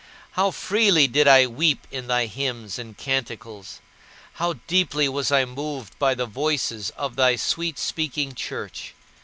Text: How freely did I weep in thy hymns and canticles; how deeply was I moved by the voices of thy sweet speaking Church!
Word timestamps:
How 0.31 0.49
freely 0.49 1.07
did 1.07 1.27
I 1.27 1.45
weep 1.45 1.85
in 1.91 2.07
thy 2.07 2.25
hymns 2.25 2.79
and 2.79 2.97
canticles; 2.97 3.81
how 4.41 4.53
deeply 4.65 5.07
was 5.07 5.31
I 5.31 5.45
moved 5.45 5.99
by 5.99 6.15
the 6.15 6.25
voices 6.25 6.89
of 6.97 7.15
thy 7.15 7.35
sweet 7.35 7.77
speaking 7.77 8.33
Church! 8.33 8.95